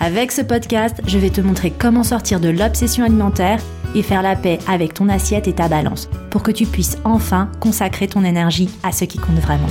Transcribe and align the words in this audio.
Avec 0.00 0.30
ce 0.30 0.42
podcast, 0.42 1.00
je 1.08 1.18
vais 1.18 1.30
te 1.30 1.40
montrer 1.40 1.72
comment 1.72 2.04
sortir 2.04 2.38
de 2.38 2.48
l'obsession 2.48 3.04
alimentaire 3.04 3.60
et 3.96 4.04
faire 4.04 4.22
la 4.22 4.36
paix 4.36 4.60
avec 4.68 4.94
ton 4.94 5.08
assiette 5.08 5.48
et 5.48 5.54
ta 5.54 5.68
balance 5.68 6.08
pour 6.30 6.44
que 6.44 6.52
tu 6.52 6.66
puisses 6.66 6.98
enfin 7.04 7.50
consacrer 7.58 8.06
ton 8.06 8.22
énergie 8.22 8.70
à 8.84 8.92
ce 8.92 9.04
qui 9.04 9.18
compte 9.18 9.40
vraiment. 9.40 9.66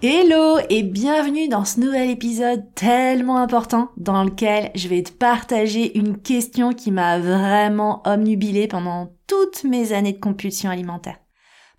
Hello 0.00 0.58
et 0.70 0.82
bienvenue 0.82 1.48
dans 1.48 1.66
ce 1.66 1.80
nouvel 1.80 2.08
épisode 2.08 2.64
tellement 2.74 3.36
important 3.36 3.90
dans 3.98 4.24
lequel 4.24 4.70
je 4.74 4.88
vais 4.88 5.02
te 5.02 5.12
partager 5.12 5.98
une 5.98 6.16
question 6.16 6.72
qui 6.72 6.90
m'a 6.90 7.18
vraiment 7.18 8.00
omnubilée 8.06 8.68
pendant 8.68 9.12
toutes 9.26 9.64
mes 9.64 9.92
années 9.92 10.14
de 10.14 10.20
compulsion 10.20 10.70
alimentaire. 10.70 11.18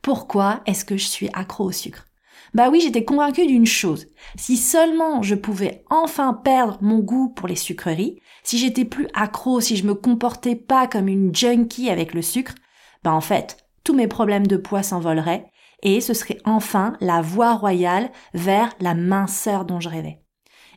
Pourquoi 0.03 0.59
est-ce 0.67 0.85
que 0.85 0.97
je 0.97 1.07
suis 1.07 1.29
accro 1.33 1.63
au 1.63 1.71
sucre? 1.71 2.08
Bah 2.53 2.69
oui, 2.69 2.81
j'étais 2.81 3.03
convaincue 3.03 3.45
d'une 3.45 3.65
chose. 3.65 4.07
Si 4.35 4.57
seulement 4.57 5.21
je 5.21 5.35
pouvais 5.35 5.83
enfin 5.89 6.33
perdre 6.33 6.77
mon 6.81 6.99
goût 6.99 7.29
pour 7.29 7.47
les 7.47 7.55
sucreries, 7.55 8.19
si 8.43 8.57
j'étais 8.57 8.85
plus 8.85 9.07
accro, 9.13 9.61
si 9.61 9.75
je 9.75 9.85
me 9.85 9.93
comportais 9.93 10.55
pas 10.55 10.87
comme 10.87 11.07
une 11.07 11.35
junkie 11.35 11.89
avec 11.89 12.13
le 12.13 12.21
sucre, 12.21 12.55
bah 13.03 13.13
en 13.13 13.21
fait, 13.21 13.57
tous 13.83 13.93
mes 13.93 14.07
problèmes 14.07 14.47
de 14.47 14.57
poids 14.57 14.83
s'envoleraient 14.83 15.45
et 15.83 16.01
ce 16.01 16.13
serait 16.13 16.39
enfin 16.45 16.93
la 16.99 17.21
voie 17.21 17.55
royale 17.55 18.11
vers 18.33 18.73
la 18.79 18.93
minceur 18.93 19.65
dont 19.65 19.79
je 19.79 19.89
rêvais. 19.89 20.19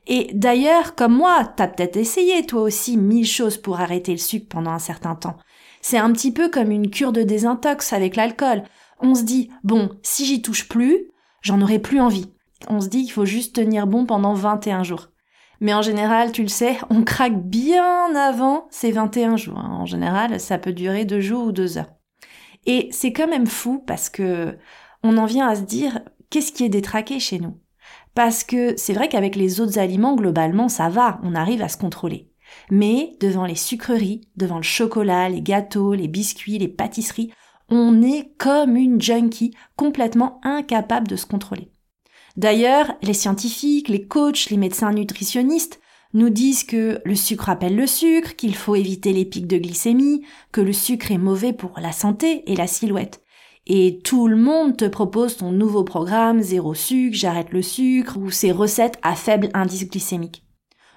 Et 0.07 0.31
d'ailleurs, 0.33 0.95
comme 0.95 1.17
moi, 1.17 1.53
t'as 1.57 1.69
peut-être 1.69 1.97
essayé 1.97 2.45
toi 2.45 2.63
aussi 2.63 2.97
mille 2.97 3.27
choses 3.27 3.57
pour 3.57 3.81
arrêter 3.81 4.13
le 4.13 4.19
sucre 4.19 4.47
pendant 4.49 4.73
un 4.73 4.81
certain 4.81 5.15
temps. 5.15 5.37
C'est 5.81 5.99
un 5.99 6.13
petit 6.13 6.33
peu 6.33 6.49
comme 6.49 6.71
une 6.71 6.91
cure 6.91 7.13
de 7.13 7.23
désintox 7.23 7.93
avec 7.93 8.17
l'alcool. 8.17 8.65
On 9.01 9.15
se 9.15 9.23
dit, 9.23 9.51
bon, 9.65 9.91
si 10.03 10.27
j'y 10.27 10.43
touche 10.43 10.69
plus, 10.69 11.09
j'en 11.43 11.61
aurais 11.61 11.79
plus 11.79 12.01
envie. 12.01 12.31
On 12.69 12.81
se 12.81 12.89
dit 12.89 13.03
qu'il 13.03 13.13
faut 13.13 13.27
juste 13.27 13.55
tenir 13.55 13.87
bon 13.87 14.07
pendant 14.07 14.35
21 14.35 14.83
jours. 14.85 15.09
Mais 15.61 15.75
en 15.75 15.83
général, 15.83 16.33
tu 16.33 16.43
le 16.43 16.49
sais, 16.49 16.79
on 16.91 17.05
craque 17.05 17.41
bien 17.41 18.15
avant 18.17 18.67
ces 18.71 18.91
21 18.91 19.37
jours. 19.37 19.59
Hein. 19.59 19.77
En 19.81 19.87
général, 19.87 20.41
ça 20.41 20.59
peut 20.59 20.73
durer 20.73 21.05
deux 21.05 21.21
jours 21.21 21.47
ou 21.47 21.53
deux 21.53 21.79
heures. 21.79 21.93
Et 22.67 22.89
c'est 22.91 23.13
quand 23.13 23.29
même 23.29 23.47
fou 23.47 23.79
parce 23.87 24.09
que 24.09 24.57
on 25.03 25.19
en 25.19 25.27
vient 25.27 25.49
à 25.49 25.55
se 25.55 25.63
dire 25.63 26.01
qu'est-ce 26.31 26.53
qui 26.53 26.65
est 26.65 26.69
détraqué 26.69 27.21
chez 27.21 27.39
nous? 27.39 27.59
Parce 28.15 28.45
que 28.45 28.75
c'est 28.77 28.93
vrai 28.93 29.09
qu'avec 29.09 29.37
les 29.37 29.61
autres 29.61 29.79
aliments, 29.79 30.17
globalement, 30.17 30.69
ça 30.69 30.89
va, 30.89 31.21
on 31.23 31.35
arrive 31.35 31.63
à 31.63 31.69
se 31.69 31.77
contrôler. 31.77 32.31
Mais 32.71 33.13
devant 33.21 33.47
les 33.47 33.55
sucreries, 33.55 34.29
devant 34.37 34.57
le 34.57 34.63
chocolat, 34.63 35.29
les 35.29 35.43
gâteaux, 35.43 35.95
les 35.95 36.09
biscuits, 36.09 36.59
les 36.59 36.69
pâtisseries, 36.69 37.33
on 37.73 38.03
est 38.03 38.31
comme 38.37 38.77
une 38.77 39.01
junkie, 39.01 39.55
complètement 39.77 40.41
incapable 40.43 41.09
de 41.09 41.17
se 41.17 41.25
contrôler. 41.25 41.71
D'ailleurs, 42.37 42.93
les 43.03 43.15
scientifiques, 43.15 43.89
les 43.89 44.07
coachs, 44.07 44.51
les 44.51 44.59
médecins 44.59 44.93
nutritionnistes 44.93 45.81
nous 46.13 46.29
disent 46.29 46.65
que 46.65 47.01
le 47.05 47.15
sucre 47.15 47.49
appelle 47.49 47.75
le 47.75 47.87
sucre, 47.87 48.37
qu'il 48.37 48.55
faut 48.55 48.75
éviter 48.75 49.15
les 49.15 49.25
pics 49.25 49.47
de 49.47 49.57
glycémie, 49.57 50.23
que 50.53 50.61
le 50.61 50.75
sucre 50.75 51.11
est 51.11 51.19
mauvais 51.19 51.55
pour 51.55 51.73
la 51.81 51.93
santé 51.93 52.51
et 52.51 52.57
la 52.57 52.67
silhouette. 52.67 53.23
Et 53.67 54.01
tout 54.05 54.29
le 54.29 54.37
monde 54.37 54.77
te 54.77 54.85
propose 54.85 55.39
ton 55.39 55.51
nouveau 55.51 55.83
programme 55.83 56.43
zéro 56.43 56.75
sucre, 56.75 57.17
j'arrête 57.17 57.53
le 57.53 57.63
sucre 57.63 58.19
ou 58.19 58.31
ses 58.31 58.53
recettes 58.53 58.99
à 59.03 59.15
faible 59.15 59.49
indice 59.55 59.89
glycémique. 59.89 60.45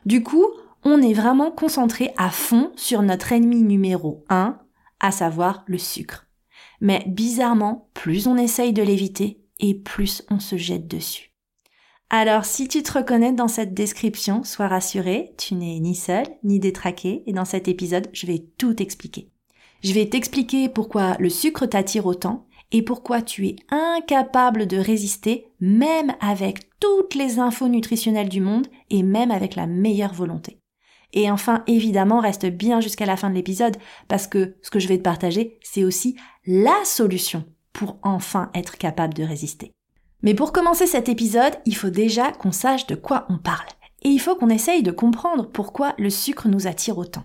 Du 0.05 0.23
coup, 0.23 0.45
on 0.83 1.01
est 1.01 1.13
vraiment 1.13 1.51
concentré 1.51 2.11
à 2.17 2.29
fond 2.29 2.71
sur 2.75 3.01
notre 3.01 3.31
ennemi 3.31 3.61
numéro 3.61 4.25
1, 4.29 4.57
à 4.99 5.11
savoir 5.11 5.63
le 5.67 5.77
sucre. 5.77 6.24
Mais 6.81 7.03
bizarrement, 7.07 7.89
plus 7.93 8.27
on 8.27 8.37
essaye 8.37 8.73
de 8.73 8.83
l'éviter 8.83 9.41
et 9.59 9.75
plus 9.75 10.23
on 10.29 10.39
se 10.39 10.57
jette 10.57 10.87
dessus. 10.87 11.31
Alors 12.09 12.45
si 12.45 12.67
tu 12.67 12.83
te 12.83 12.93
reconnais 12.93 13.33
dans 13.33 13.47
cette 13.47 13.73
description, 13.73 14.43
sois 14.43 14.67
rassuré, 14.67 15.33
tu 15.37 15.55
n'es 15.55 15.79
ni 15.79 15.95
seul 15.95 16.25
ni 16.43 16.59
détraqué 16.59 17.23
et 17.25 17.33
dans 17.33 17.45
cet 17.45 17.67
épisode, 17.67 18.09
je 18.13 18.27
vais 18.27 18.45
tout 18.57 18.81
expliquer. 18.81 19.31
Je 19.83 19.93
vais 19.93 20.07
t'expliquer 20.07 20.69
pourquoi 20.69 21.15
le 21.19 21.29
sucre 21.29 21.65
t'attire 21.65 22.05
autant 22.05 22.47
et 22.71 22.81
pourquoi 22.81 23.21
tu 23.21 23.47
es 23.47 23.55
incapable 23.69 24.67
de 24.67 24.77
résister 24.77 25.47
même 25.59 26.13
avec 26.19 26.69
toutes 26.79 27.15
les 27.15 27.39
infos 27.39 27.67
nutritionnelles 27.67 28.29
du 28.29 28.41
monde 28.41 28.67
et 28.89 29.03
même 29.03 29.31
avec 29.31 29.55
la 29.55 29.67
meilleure 29.67 30.13
volonté. 30.13 30.59
Et 31.15 31.31
enfin, 31.31 31.63
évidemment, 31.65 32.19
reste 32.19 32.45
bien 32.45 32.81
jusqu'à 32.81 33.05
la 33.05 33.17
fin 33.17 33.29
de 33.29 33.35
l'épisode 33.35 33.77
parce 34.07 34.27
que 34.27 34.55
ce 34.61 34.69
que 34.69 34.79
je 34.79 34.87
vais 34.87 34.97
te 34.97 35.03
partager, 35.03 35.57
c'est 35.63 35.83
aussi 35.83 36.15
la 36.45 36.75
solution 36.83 37.45
pour 37.73 37.97
enfin 38.03 38.51
être 38.53 38.77
capable 38.77 39.13
de 39.13 39.23
résister. 39.23 39.71
Mais 40.21 40.33
pour 40.33 40.51
commencer 40.51 40.87
cet 40.87 41.09
épisode, 41.09 41.55
il 41.65 41.75
faut 41.75 41.89
déjà 41.89 42.31
qu'on 42.31 42.51
sache 42.51 42.85
de 42.87 42.95
quoi 42.95 43.25
on 43.29 43.37
parle. 43.37 43.67
Et 44.03 44.09
il 44.09 44.19
faut 44.19 44.35
qu'on 44.35 44.49
essaye 44.49 44.83
de 44.83 44.91
comprendre 44.91 45.47
pourquoi 45.47 45.93
le 45.97 46.09
sucre 46.09 46.47
nous 46.47 46.67
attire 46.67 46.97
autant. 46.97 47.23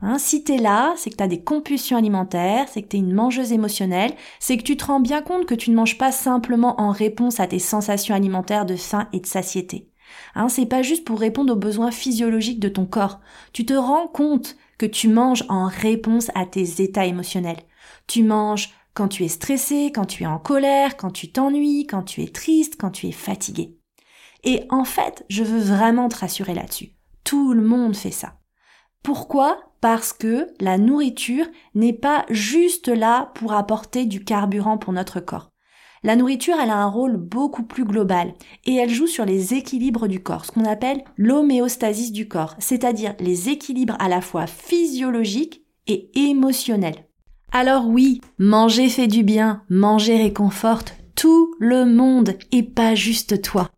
Hein, 0.00 0.18
si 0.18 0.42
t'es 0.42 0.58
là, 0.58 0.94
c'est 0.96 1.10
que 1.10 1.16
t'as 1.16 1.28
des 1.28 1.42
compulsions 1.42 1.96
alimentaires, 1.96 2.66
c'est 2.68 2.82
que 2.82 2.88
t'es 2.88 2.98
une 2.98 3.12
mangeuse 3.12 3.52
émotionnelle, 3.52 4.14
c'est 4.40 4.56
que 4.56 4.64
tu 4.64 4.76
te 4.76 4.84
rends 4.84 4.98
bien 5.00 5.22
compte 5.22 5.46
que 5.46 5.54
tu 5.54 5.70
ne 5.70 5.76
manges 5.76 5.98
pas 5.98 6.10
simplement 6.10 6.80
en 6.80 6.90
réponse 6.90 7.38
à 7.38 7.46
tes 7.46 7.60
sensations 7.60 8.14
alimentaires 8.14 8.66
de 8.66 8.76
faim 8.76 9.08
et 9.12 9.20
de 9.20 9.26
satiété. 9.26 9.91
Hein, 10.34 10.48
c'est 10.48 10.66
pas 10.66 10.82
juste 10.82 11.04
pour 11.04 11.20
répondre 11.20 11.52
aux 11.52 11.56
besoins 11.58 11.90
physiologiques 11.90 12.60
de 12.60 12.68
ton 12.68 12.86
corps. 12.86 13.20
Tu 13.52 13.64
te 13.64 13.74
rends 13.74 14.08
compte 14.08 14.56
que 14.78 14.86
tu 14.86 15.08
manges 15.08 15.44
en 15.48 15.66
réponse 15.66 16.30
à 16.34 16.46
tes 16.46 16.82
états 16.82 17.06
émotionnels. 17.06 17.60
Tu 18.06 18.22
manges 18.22 18.70
quand 18.94 19.08
tu 19.08 19.24
es 19.24 19.28
stressé, 19.28 19.90
quand 19.94 20.04
tu 20.04 20.24
es 20.24 20.26
en 20.26 20.38
colère, 20.38 20.96
quand 20.96 21.10
tu 21.10 21.30
t'ennuies, 21.30 21.86
quand 21.86 22.02
tu 22.02 22.22
es 22.22 22.28
triste, 22.28 22.76
quand 22.78 22.90
tu 22.90 23.06
es 23.06 23.12
fatigué. 23.12 23.78
Et 24.44 24.64
en 24.70 24.84
fait, 24.84 25.24
je 25.28 25.44
veux 25.44 25.60
vraiment 25.60 26.08
te 26.08 26.16
rassurer 26.16 26.54
là-dessus. 26.54 26.90
Tout 27.24 27.52
le 27.52 27.62
monde 27.62 27.96
fait 27.96 28.10
ça. 28.10 28.34
Pourquoi? 29.02 29.58
Parce 29.80 30.12
que 30.12 30.48
la 30.60 30.78
nourriture 30.78 31.46
n'est 31.74 31.92
pas 31.92 32.24
juste 32.28 32.88
là 32.88 33.32
pour 33.34 33.52
apporter 33.52 34.04
du 34.04 34.24
carburant 34.24 34.78
pour 34.78 34.92
notre 34.92 35.20
corps. 35.20 35.51
La 36.04 36.16
nourriture, 36.16 36.56
elle 36.60 36.70
a 36.70 36.78
un 36.78 36.88
rôle 36.88 37.16
beaucoup 37.16 37.62
plus 37.62 37.84
global 37.84 38.34
et 38.64 38.74
elle 38.74 38.90
joue 38.90 39.06
sur 39.06 39.24
les 39.24 39.54
équilibres 39.54 40.08
du 40.08 40.20
corps, 40.20 40.44
ce 40.44 40.50
qu'on 40.50 40.64
appelle 40.64 41.04
l'homéostasis 41.16 42.10
du 42.10 42.26
corps, 42.26 42.56
c'est-à-dire 42.58 43.14
les 43.20 43.50
équilibres 43.50 43.96
à 44.00 44.08
la 44.08 44.20
fois 44.20 44.48
physiologiques 44.48 45.62
et 45.86 46.10
émotionnels. 46.28 47.06
Alors 47.52 47.86
oui, 47.86 48.20
manger 48.38 48.88
fait 48.88 49.06
du 49.06 49.22
bien, 49.22 49.62
manger 49.68 50.16
réconforte 50.16 50.96
tout 51.14 51.54
le 51.60 51.84
monde 51.84 52.36
et 52.50 52.64
pas 52.64 52.96
juste 52.96 53.40
toi. 53.40 53.70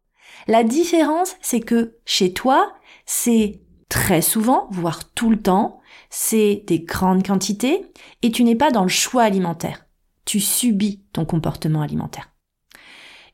La 0.47 0.65
différence, 0.65 1.37
c'est 1.43 1.61
que 1.61 1.97
chez 2.07 2.33
toi, 2.33 2.73
c'est 3.05 3.61
très 3.91 4.23
souvent, 4.23 4.67
voire 4.71 5.13
tout 5.13 5.29
le 5.29 5.43
temps, 5.43 5.81
c'est 6.09 6.65
des 6.67 6.81
grandes 6.81 7.27
quantités 7.27 7.85
et 8.23 8.31
tu 8.31 8.45
n'es 8.45 8.57
pas 8.57 8.71
dans 8.71 8.83
le 8.83 8.89
choix 8.89 9.25
alimentaire 9.25 9.85
tu 10.25 10.41
subis 10.41 11.03
ton 11.13 11.25
comportement 11.25 11.83
alimentaire. 11.83 12.31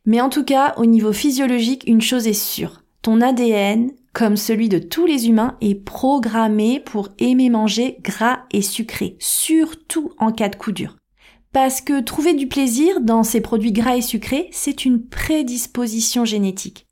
Mais 0.06 0.20
en 0.20 0.28
tout 0.28 0.44
cas, 0.44 0.74
au 0.76 0.86
niveau 0.86 1.12
physiologique, 1.12 1.84
une 1.86 2.00
chose 2.00 2.26
est 2.26 2.32
sûre. 2.32 2.82
Ton 3.02 3.20
ADN, 3.20 3.92
comme 4.12 4.36
celui 4.36 4.68
de 4.68 4.78
tous 4.78 5.06
les 5.06 5.28
humains, 5.28 5.56
est 5.60 5.74
programmé 5.74 6.80
pour 6.80 7.08
aimer 7.18 7.50
manger 7.50 7.98
gras 8.02 8.40
et 8.52 8.62
sucré, 8.62 9.16
surtout 9.18 10.12
en 10.18 10.32
cas 10.32 10.48
de 10.48 10.56
coup 10.56 10.72
dur. 10.72 10.96
Parce 11.52 11.80
que 11.80 12.00
trouver 12.00 12.34
du 12.34 12.46
plaisir 12.46 13.00
dans 13.00 13.22
ces 13.22 13.40
produits 13.40 13.72
gras 13.72 13.96
et 13.96 14.02
sucrés, 14.02 14.48
c'est 14.52 14.84
une 14.84 15.04
prédisposition 15.06 16.24
génétique. 16.24 16.86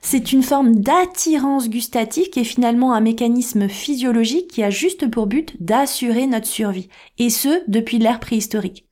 C'est 0.00 0.32
une 0.32 0.42
forme 0.42 0.76
d'attirance 0.76 1.70
gustative 1.70 2.26
est 2.36 2.44
finalement 2.44 2.92
un 2.92 3.00
mécanisme 3.00 3.68
physiologique 3.68 4.48
qui 4.48 4.62
a 4.64 4.70
juste 4.70 5.08
pour 5.08 5.28
but 5.28 5.54
d'assurer 5.62 6.26
notre 6.26 6.48
survie, 6.48 6.88
et 7.18 7.30
ce, 7.30 7.62
depuis 7.68 7.98
l'ère 7.98 8.18
préhistorique 8.18 8.84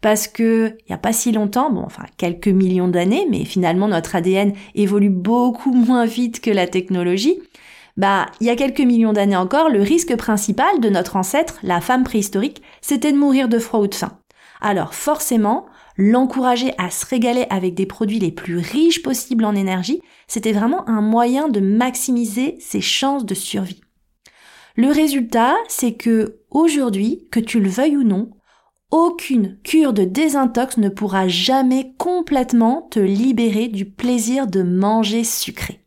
parce 0.00 0.28
que 0.28 0.76
il 0.86 0.90
y 0.90 0.94
a 0.94 0.98
pas 0.98 1.12
si 1.12 1.32
longtemps, 1.32 1.70
bon 1.70 1.82
enfin 1.84 2.04
quelques 2.16 2.48
millions 2.48 2.88
d'années, 2.88 3.26
mais 3.30 3.44
finalement 3.44 3.88
notre 3.88 4.16
ADN 4.16 4.52
évolue 4.74 5.10
beaucoup 5.10 5.72
moins 5.74 6.06
vite 6.06 6.40
que 6.40 6.50
la 6.50 6.66
technologie. 6.66 7.40
Bah, 7.96 8.26
il 8.40 8.46
y 8.46 8.50
a 8.50 8.56
quelques 8.56 8.80
millions 8.80 9.12
d'années 9.12 9.36
encore, 9.36 9.70
le 9.70 9.82
risque 9.82 10.14
principal 10.14 10.78
de 10.80 10.88
notre 10.88 11.16
ancêtre, 11.16 11.58
la 11.64 11.80
femme 11.80 12.04
préhistorique, 12.04 12.62
c'était 12.80 13.10
de 13.10 13.18
mourir 13.18 13.48
de 13.48 13.58
froid 13.58 13.80
ou 13.80 13.88
de 13.88 13.94
faim. 13.94 14.20
Alors 14.60 14.94
forcément, 14.94 15.66
l'encourager 15.96 16.72
à 16.78 16.90
se 16.90 17.04
régaler 17.04 17.46
avec 17.50 17.74
des 17.74 17.86
produits 17.86 18.20
les 18.20 18.30
plus 18.30 18.58
riches 18.58 19.02
possibles 19.02 19.44
en 19.44 19.56
énergie, 19.56 20.00
c'était 20.28 20.52
vraiment 20.52 20.88
un 20.88 21.00
moyen 21.00 21.48
de 21.48 21.58
maximiser 21.58 22.56
ses 22.60 22.80
chances 22.80 23.26
de 23.26 23.34
survie. 23.34 23.80
Le 24.76 24.92
résultat, 24.92 25.56
c'est 25.66 25.94
que 25.94 26.38
aujourd'hui, 26.50 27.26
que 27.32 27.40
tu 27.40 27.58
le 27.58 27.68
veuilles 27.68 27.96
ou 27.96 28.04
non, 28.04 28.30
aucune 28.90 29.58
cure 29.62 29.92
de 29.92 30.04
désintox 30.04 30.78
ne 30.78 30.88
pourra 30.88 31.28
jamais 31.28 31.94
complètement 31.98 32.88
te 32.90 33.00
libérer 33.00 33.68
du 33.68 33.84
plaisir 33.84 34.46
de 34.46 34.62
manger 34.62 35.24
sucré. 35.24 35.84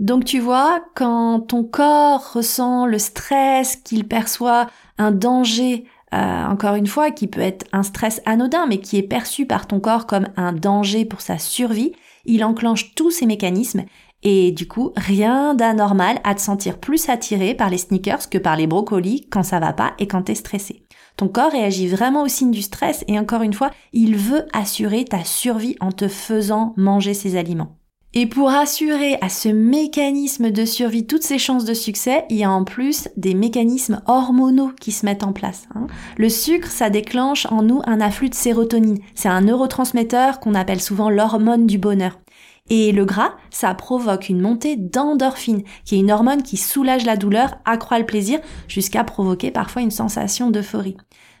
Donc 0.00 0.24
tu 0.24 0.40
vois, 0.40 0.84
quand 0.94 1.40
ton 1.40 1.64
corps 1.64 2.32
ressent 2.32 2.86
le 2.86 2.98
stress, 2.98 3.76
qu'il 3.76 4.08
perçoit 4.08 4.66
un 4.98 5.12
danger, 5.12 5.84
euh, 6.12 6.44
encore 6.46 6.74
une 6.74 6.86
fois, 6.86 7.10
qui 7.10 7.28
peut 7.28 7.40
être 7.40 7.66
un 7.72 7.82
stress 7.82 8.20
anodin, 8.26 8.66
mais 8.66 8.78
qui 8.78 8.96
est 8.96 9.02
perçu 9.02 9.46
par 9.46 9.66
ton 9.66 9.80
corps 9.80 10.06
comme 10.06 10.28
un 10.36 10.52
danger 10.52 11.04
pour 11.04 11.20
sa 11.20 11.38
survie, 11.38 11.92
il 12.24 12.44
enclenche 12.44 12.94
tous 12.94 13.10
ces 13.10 13.26
mécanismes 13.26 13.84
et 14.24 14.52
du 14.52 14.66
coup, 14.66 14.92
rien 14.96 15.54
d'anormal 15.54 16.18
à 16.24 16.34
te 16.34 16.40
sentir 16.40 16.78
plus 16.78 17.10
attiré 17.10 17.54
par 17.54 17.68
les 17.68 17.76
sneakers 17.78 18.30
que 18.30 18.38
par 18.38 18.56
les 18.56 18.66
brocolis 18.66 19.28
quand 19.30 19.42
ça 19.42 19.60
va 19.60 19.74
pas 19.74 19.92
et 19.98 20.08
quand 20.08 20.22
t'es 20.22 20.34
stressé. 20.34 20.82
Ton 21.16 21.28
corps 21.28 21.52
réagit 21.52 21.86
vraiment 21.86 22.22
au 22.22 22.28
signe 22.28 22.50
du 22.50 22.62
stress 22.62 23.04
et 23.06 23.18
encore 23.18 23.42
une 23.42 23.52
fois, 23.52 23.70
il 23.92 24.16
veut 24.16 24.46
assurer 24.52 25.04
ta 25.04 25.24
survie 25.24 25.76
en 25.80 25.92
te 25.92 26.08
faisant 26.08 26.74
manger 26.76 27.14
ces 27.14 27.36
aliments. 27.36 27.76
Et 28.16 28.26
pour 28.26 28.50
assurer 28.50 29.18
à 29.20 29.28
ce 29.28 29.48
mécanisme 29.48 30.52
de 30.52 30.64
survie 30.64 31.04
toutes 31.04 31.24
ses 31.24 31.38
chances 31.38 31.64
de 31.64 31.74
succès, 31.74 32.24
il 32.30 32.36
y 32.36 32.44
a 32.44 32.50
en 32.50 32.62
plus 32.62 33.08
des 33.16 33.34
mécanismes 33.34 34.02
hormonaux 34.06 34.70
qui 34.80 34.92
se 34.92 35.04
mettent 35.04 35.24
en 35.24 35.32
place. 35.32 35.66
Hein. 35.74 35.88
Le 36.16 36.28
sucre, 36.28 36.70
ça 36.70 36.90
déclenche 36.90 37.46
en 37.46 37.62
nous 37.62 37.82
un 37.86 38.00
afflux 38.00 38.28
de 38.28 38.34
sérotonine. 38.36 38.98
C'est 39.16 39.28
un 39.28 39.40
neurotransmetteur 39.40 40.38
qu'on 40.38 40.54
appelle 40.54 40.80
souvent 40.80 41.10
l'hormone 41.10 41.66
du 41.66 41.76
bonheur. 41.76 42.20
Et 42.70 42.92
le 42.92 43.04
gras, 43.04 43.34
ça 43.50 43.74
provoque 43.74 44.30
une 44.30 44.40
montée 44.40 44.76
d'endorphine, 44.76 45.62
qui 45.84 45.96
est 45.96 46.00
une 46.00 46.10
hormone 46.10 46.42
qui 46.42 46.56
soulage 46.56 47.04
la 47.04 47.16
douleur, 47.16 47.58
accroît 47.66 47.98
le 47.98 48.06
plaisir, 48.06 48.40
jusqu'à 48.68 49.04
provoquer 49.04 49.50
parfois 49.50 49.82
une 49.82 49.90
sensation 49.90 50.50
d'euphorie. 50.50 50.96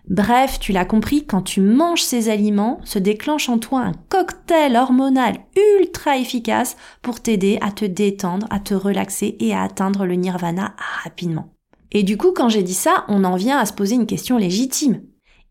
Bref, 0.06 0.58
tu 0.60 0.72
l'as 0.72 0.84
compris, 0.84 1.24
quand 1.24 1.40
tu 1.40 1.62
manges 1.62 2.02
ces 2.02 2.28
aliments, 2.28 2.78
se 2.84 2.98
déclenche 2.98 3.48
en 3.48 3.58
toi 3.58 3.80
un 3.80 3.92
cocktail 4.10 4.76
hormonal 4.76 5.38
ultra 5.80 6.18
efficace 6.18 6.76
pour 7.00 7.20
t'aider 7.20 7.56
à 7.62 7.72
te 7.72 7.86
détendre, 7.86 8.46
à 8.50 8.60
te 8.60 8.74
relaxer 8.74 9.34
et 9.40 9.54
à 9.54 9.62
atteindre 9.62 10.04
le 10.04 10.16
nirvana 10.16 10.76
rapidement. 11.04 11.54
Et 11.90 12.02
du 12.02 12.18
coup, 12.18 12.32
quand 12.32 12.50
j'ai 12.50 12.62
dit 12.62 12.74
ça, 12.74 13.06
on 13.08 13.24
en 13.24 13.36
vient 13.36 13.56
à 13.56 13.64
se 13.64 13.72
poser 13.72 13.94
une 13.94 14.06
question 14.06 14.36
légitime. 14.36 15.00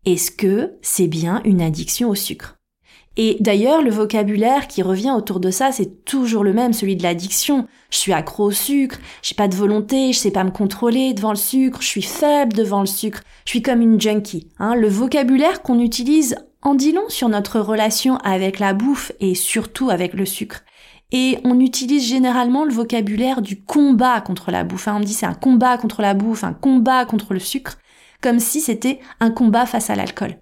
Est-ce 0.04 0.30
que 0.30 0.74
c'est 0.82 1.08
bien 1.08 1.40
une 1.44 1.62
addiction 1.62 2.10
au 2.10 2.14
sucre? 2.14 2.54
Et 3.16 3.36
d'ailleurs, 3.38 3.80
le 3.80 3.90
vocabulaire 3.90 4.66
qui 4.66 4.82
revient 4.82 5.12
autour 5.12 5.38
de 5.38 5.50
ça, 5.50 5.70
c'est 5.70 6.04
toujours 6.04 6.42
le 6.42 6.52
même, 6.52 6.72
celui 6.72 6.96
de 6.96 7.04
l'addiction. 7.04 7.68
Je 7.90 7.98
suis 7.98 8.12
accro 8.12 8.44
au 8.44 8.50
sucre, 8.50 8.98
j'ai 9.22 9.36
pas 9.36 9.46
de 9.46 9.54
volonté, 9.54 10.12
je 10.12 10.18
sais 10.18 10.32
pas 10.32 10.42
me 10.42 10.50
contrôler 10.50 11.14
devant 11.14 11.30
le 11.30 11.36
sucre, 11.36 11.80
je 11.80 11.86
suis 11.86 12.02
faible 12.02 12.54
devant 12.54 12.80
le 12.80 12.86
sucre, 12.86 13.22
je 13.44 13.50
suis 13.50 13.62
comme 13.62 13.82
une 13.82 14.00
junkie. 14.00 14.48
Hein. 14.58 14.74
Le 14.74 14.88
vocabulaire 14.88 15.62
qu'on 15.62 15.78
utilise 15.78 16.36
en 16.62 16.74
dit 16.74 16.92
long 16.92 17.08
sur 17.08 17.28
notre 17.28 17.60
relation 17.60 18.16
avec 18.18 18.58
la 18.58 18.74
bouffe 18.74 19.12
et 19.20 19.36
surtout 19.36 19.90
avec 19.90 20.14
le 20.14 20.26
sucre. 20.26 20.62
Et 21.12 21.38
on 21.44 21.60
utilise 21.60 22.04
généralement 22.04 22.64
le 22.64 22.72
vocabulaire 22.72 23.42
du 23.42 23.62
combat 23.62 24.20
contre 24.22 24.50
la 24.50 24.64
bouffe. 24.64 24.88
Hein. 24.88 24.94
On 24.96 25.00
me 25.00 25.04
dit 25.04 25.14
c'est 25.14 25.26
un 25.26 25.34
combat 25.34 25.78
contre 25.78 26.02
la 26.02 26.14
bouffe, 26.14 26.42
un 26.42 26.54
combat 26.54 27.04
contre 27.04 27.32
le 27.32 27.38
sucre, 27.38 27.78
comme 28.20 28.40
si 28.40 28.60
c'était 28.60 28.98
un 29.20 29.30
combat 29.30 29.66
face 29.66 29.90
à 29.90 29.94
l'alcool. 29.94 30.38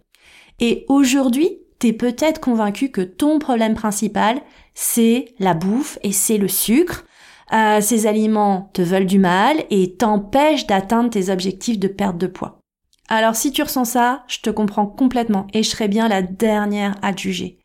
Et 0.59 0.87
aujourd'hui, 0.89 1.59
t'es 1.83 1.93
peut-être 1.93 2.41
convaincu 2.41 2.91
que 2.93 3.01
ton 3.01 3.41
problème 3.41 3.75
principal, 3.75 4.41
c'est 4.73 5.35
la 5.41 5.53
bouffe 5.53 5.99
et 6.05 6.13
c'est 6.13 6.39
le 6.39 6.47
sucre. 6.47 7.05
Euh, 7.53 7.81
ces 7.81 8.07
aliments 8.07 8.71
te 8.73 8.83
veulent 8.83 9.05
du 9.05 9.19
mal 9.19 9.65
et 9.69 9.97
t'empêchent 9.97 10.69
d'atteindre 10.69 11.11
tes 11.11 11.29
objectifs 11.29 11.81
de 11.81 11.89
perte 11.89 12.19
de 12.19 12.29
poids. 12.29 12.61
Alors 13.09 13.35
si 13.35 13.51
tu 13.51 13.65
ressens 13.65 13.87
ça, 13.87 14.23
je 14.29 14.39
te 14.39 14.49
comprends 14.49 14.87
complètement 14.87 15.49
et 15.55 15.65
je 15.65 15.71
serai 15.71 15.89
bien 15.89 16.07
la 16.07 16.23
dernière 16.23 16.95
à 17.03 17.13
te 17.13 17.21
juger. 17.21 17.59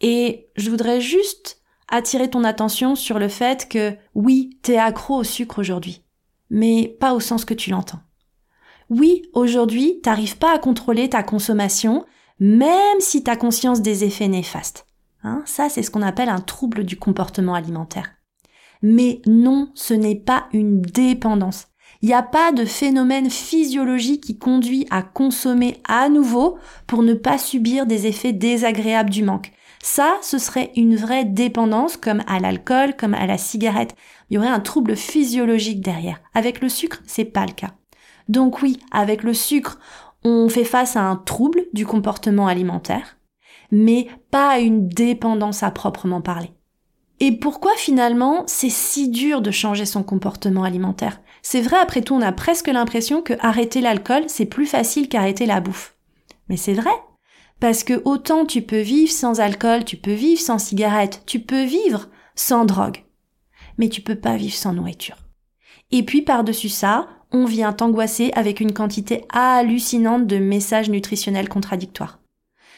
Et 0.00 0.48
je 0.54 0.70
voudrais 0.70 1.00
juste 1.00 1.60
attirer 1.88 2.30
ton 2.30 2.44
attention 2.44 2.94
sur 2.94 3.18
le 3.18 3.26
fait 3.26 3.68
que 3.68 3.96
oui, 4.14 4.60
t'es 4.62 4.76
accro 4.76 5.16
au 5.16 5.24
sucre 5.24 5.58
aujourd'hui, 5.58 6.04
mais 6.50 6.96
pas 7.00 7.14
au 7.14 7.20
sens 7.20 7.44
que 7.44 7.52
tu 7.54 7.70
l'entends. 7.70 8.00
Oui, 8.90 9.22
aujourd'hui, 9.32 10.00
t'arrives 10.04 10.38
pas 10.38 10.54
à 10.54 10.60
contrôler 10.60 11.08
ta 11.08 11.24
consommation, 11.24 12.04
même 12.38 13.00
si 13.00 13.22
tu 13.22 13.30
as 13.30 13.36
conscience 13.36 13.82
des 13.82 14.04
effets 14.04 14.28
néfastes. 14.28 14.86
Hein, 15.22 15.42
ça, 15.46 15.68
c'est 15.68 15.82
ce 15.82 15.90
qu'on 15.90 16.02
appelle 16.02 16.28
un 16.28 16.40
trouble 16.40 16.84
du 16.84 16.96
comportement 16.96 17.54
alimentaire. 17.54 18.10
Mais 18.82 19.20
non, 19.26 19.70
ce 19.74 19.94
n'est 19.94 20.16
pas 20.16 20.46
une 20.52 20.82
dépendance. 20.82 21.68
Il 22.02 22.08
n'y 22.08 22.14
a 22.14 22.22
pas 22.22 22.52
de 22.52 22.64
phénomène 22.64 23.30
physiologique 23.30 24.22
qui 24.22 24.38
conduit 24.38 24.86
à 24.90 25.02
consommer 25.02 25.78
à 25.88 26.08
nouveau 26.08 26.58
pour 26.86 27.02
ne 27.02 27.14
pas 27.14 27.38
subir 27.38 27.86
des 27.86 28.06
effets 28.06 28.32
désagréables 28.32 29.10
du 29.10 29.22
manque. 29.22 29.52
Ça, 29.82 30.16
ce 30.20 30.38
serait 30.38 30.72
une 30.76 30.96
vraie 30.96 31.24
dépendance 31.24 31.96
comme 31.96 32.22
à 32.26 32.38
l'alcool, 32.38 32.96
comme 32.96 33.14
à 33.14 33.26
la 33.26 33.38
cigarette. 33.38 33.94
Il 34.28 34.34
y 34.34 34.38
aurait 34.38 34.48
un 34.48 34.60
trouble 34.60 34.96
physiologique 34.96 35.80
derrière. 35.80 36.20
Avec 36.34 36.60
le 36.60 36.68
sucre, 36.68 37.02
c'est 37.06 37.24
pas 37.24 37.46
le 37.46 37.52
cas. 37.52 37.72
Donc 38.28 38.62
oui, 38.62 38.80
avec 38.90 39.22
le 39.22 39.32
sucre, 39.32 39.78
on 40.24 40.48
fait 40.48 40.64
face 40.64 40.96
à 40.96 41.02
un 41.02 41.16
trouble 41.16 41.66
du 41.72 41.86
comportement 41.86 42.46
alimentaire, 42.46 43.16
mais 43.70 44.08
pas 44.30 44.50
à 44.50 44.58
une 44.58 44.88
dépendance 44.88 45.62
à 45.62 45.70
proprement 45.70 46.20
parler. 46.20 46.52
Et 47.18 47.32
pourquoi 47.32 47.72
finalement 47.76 48.44
c'est 48.46 48.70
si 48.70 49.08
dur 49.08 49.40
de 49.40 49.50
changer 49.50 49.86
son 49.86 50.02
comportement 50.02 50.64
alimentaire? 50.64 51.20
C'est 51.42 51.62
vrai, 51.62 51.78
après 51.78 52.02
tout, 52.02 52.14
on 52.14 52.22
a 52.22 52.32
presque 52.32 52.68
l'impression 52.68 53.22
que 53.22 53.34
arrêter 53.40 53.80
l'alcool, 53.80 54.24
c'est 54.26 54.46
plus 54.46 54.66
facile 54.66 55.08
qu'arrêter 55.08 55.46
la 55.46 55.60
bouffe. 55.60 55.96
Mais 56.48 56.56
c'est 56.56 56.74
vrai. 56.74 56.90
Parce 57.58 57.84
que 57.84 58.02
autant 58.04 58.44
tu 58.44 58.60
peux 58.60 58.80
vivre 58.80 59.12
sans 59.12 59.40
alcool, 59.40 59.84
tu 59.84 59.96
peux 59.96 60.12
vivre 60.12 60.40
sans 60.40 60.58
cigarette, 60.58 61.22
tu 61.24 61.40
peux 61.40 61.64
vivre 61.64 62.08
sans 62.34 62.66
drogue. 62.66 63.04
Mais 63.78 63.88
tu 63.88 64.02
peux 64.02 64.16
pas 64.16 64.36
vivre 64.36 64.54
sans 64.54 64.74
nourriture. 64.74 65.16
Et 65.90 66.02
puis 66.02 66.20
par-dessus 66.20 66.68
ça, 66.68 67.08
on 67.36 67.44
vient 67.44 67.72
t'angoisser 67.72 68.30
avec 68.34 68.60
une 68.60 68.72
quantité 68.72 69.24
hallucinante 69.28 70.26
de 70.26 70.38
messages 70.38 70.88
nutritionnels 70.88 71.50
contradictoires. 71.50 72.18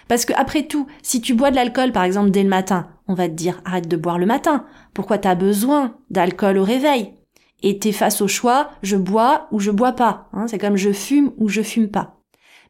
Parce 0.09 0.25
que 0.25 0.33
après 0.35 0.67
tout, 0.67 0.87
si 1.03 1.21
tu 1.21 1.35
bois 1.35 1.51
de 1.51 1.57
l'alcool 1.57 1.93
par 1.93 2.03
exemple 2.03 2.31
dès 2.31 2.43
le 2.43 2.49
matin, 2.49 2.89
on 3.07 3.15
va 3.15 3.29
te 3.29 3.35
dire 3.35 3.61
arrête 3.65 3.89
de 3.89 3.97
boire 3.97 4.19
le 4.19 4.27
matin. 4.27 4.65
Pourquoi 4.95 5.19
t'as 5.19 5.37
besoin 5.37 5.97
d'alcool 6.11 6.59
au 6.59 6.65
réveil? 6.65 7.15
Et 7.63 7.79
t'es 7.79 7.93
face 7.93 8.21
au 8.21 8.29
choix 8.29 8.71
je 8.83 8.97
bois 8.97 9.47
ou 9.53 9.61
je 9.61 9.71
bois 9.71 9.93
pas. 9.93 10.29
Hein, 10.33 10.47
c'est 10.49 10.59
comme 10.59 10.77
je 10.77 10.93
fume 10.93 11.33
ou 11.37 11.49
je 11.49 11.63
fume 11.63 11.91
pas. 11.91 12.17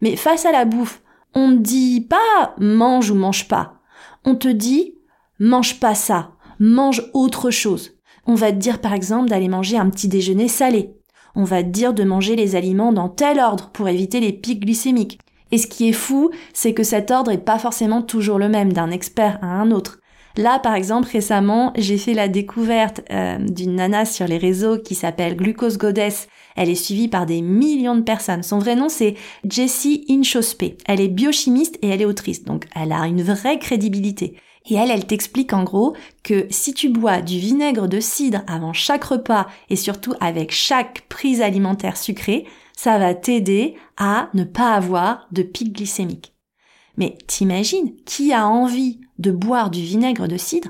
Mais 0.02 0.16
face 0.16 0.44
à 0.44 0.52
la 0.52 0.64
bouffe, 0.64 1.02
on 1.34 1.48
ne 1.48 1.56
dit 1.56 2.02
pas 2.02 2.54
mange 2.58 3.10
ou 3.10 3.14
mange 3.14 3.48
pas. 3.48 3.80
On 4.24 4.34
te 4.34 4.48
dit 4.48 4.94
mange 5.38 5.80
pas 5.80 5.94
ça, 5.94 6.32
mange 6.58 7.08
autre 7.14 7.50
chose. 7.50 7.92
On 8.26 8.34
va 8.34 8.52
te 8.52 8.56
dire 8.56 8.80
par 8.80 8.92
exemple 8.92 9.30
d'aller 9.30 9.48
manger 9.48 9.78
un 9.78 9.88
petit 9.88 10.08
déjeuner 10.08 10.48
salé 10.48 10.97
on 11.38 11.44
va 11.44 11.62
dire 11.62 11.94
de 11.94 12.02
manger 12.02 12.34
les 12.34 12.56
aliments 12.56 12.92
dans 12.92 13.08
tel 13.08 13.38
ordre 13.38 13.70
pour 13.72 13.88
éviter 13.88 14.18
les 14.18 14.32
pics 14.32 14.60
glycémiques. 14.60 15.20
Et 15.52 15.58
ce 15.58 15.68
qui 15.68 15.88
est 15.88 15.92
fou, 15.92 16.30
c'est 16.52 16.74
que 16.74 16.82
cet 16.82 17.12
ordre 17.12 17.30
est 17.30 17.38
pas 17.38 17.60
forcément 17.60 18.02
toujours 18.02 18.40
le 18.40 18.48
même 18.48 18.72
d'un 18.72 18.90
expert 18.90 19.38
à 19.40 19.46
un 19.46 19.70
autre. 19.70 20.00
Là, 20.36 20.58
par 20.58 20.74
exemple, 20.74 21.08
récemment, 21.12 21.72
j'ai 21.76 21.96
fait 21.96 22.12
la 22.12 22.26
découverte 22.26 23.02
euh, 23.10 23.38
d'une 23.38 23.76
nana 23.76 24.04
sur 24.04 24.26
les 24.26 24.36
réseaux 24.36 24.78
qui 24.78 24.96
s'appelle 24.96 25.36
Glucose 25.36 25.78
Goddess. 25.78 26.28
Elle 26.56 26.70
est 26.70 26.74
suivie 26.74 27.08
par 27.08 27.24
des 27.24 27.40
millions 27.40 27.96
de 27.96 28.02
personnes. 28.02 28.42
Son 28.42 28.58
vrai 28.58 28.74
nom, 28.74 28.88
c'est 28.88 29.14
Jessie 29.48 30.04
Inchospé. 30.10 30.76
Elle 30.86 31.00
est 31.00 31.08
biochimiste 31.08 31.78
et 31.82 31.88
elle 31.88 32.02
est 32.02 32.04
autrice, 32.04 32.44
donc 32.44 32.66
elle 32.74 32.92
a 32.92 33.06
une 33.06 33.22
vraie 33.22 33.60
crédibilité. 33.60 34.34
Et 34.68 34.74
elle, 34.74 34.90
elle 34.90 35.06
t'explique 35.06 35.52
en 35.52 35.64
gros 35.64 35.94
que 36.22 36.46
si 36.50 36.74
tu 36.74 36.90
bois 36.90 37.22
du 37.22 37.38
vinaigre 37.38 37.88
de 37.88 38.00
cidre 38.00 38.42
avant 38.46 38.72
chaque 38.72 39.04
repas 39.04 39.46
et 39.70 39.76
surtout 39.76 40.14
avec 40.20 40.52
chaque 40.52 41.02
prise 41.08 41.40
alimentaire 41.40 41.96
sucrée, 41.96 42.46
ça 42.76 42.98
va 42.98 43.14
t'aider 43.14 43.76
à 43.96 44.28
ne 44.34 44.44
pas 44.44 44.74
avoir 44.74 45.26
de 45.32 45.42
pic 45.42 45.72
glycémique. 45.72 46.34
Mais 46.96 47.16
t'imagines 47.26 47.94
qui 48.04 48.32
a 48.32 48.46
envie 48.46 49.00
de 49.18 49.30
boire 49.30 49.70
du 49.70 49.80
vinaigre 49.80 50.28
de 50.28 50.36
cidre 50.36 50.68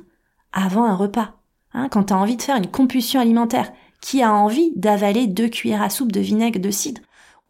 avant 0.53 0.85
un 0.85 0.95
repas 0.95 1.41
hein, 1.75 1.89
Quand 1.91 2.05
t'as 2.05 2.17
envie 2.17 2.37
de 2.37 2.43
faire 2.43 2.57
une 2.57 2.71
compulsion 2.71 3.21
alimentaire, 3.21 3.73
qui 4.01 4.23
a 4.23 4.33
envie 4.33 4.73
d'avaler 4.77 5.27
deux 5.27 5.49
cuillères 5.49 5.83
à 5.83 5.91
soupe 5.91 6.13
de 6.13 6.21
vinaigre 6.21 6.61
de 6.61 6.71
cidre? 6.71 7.01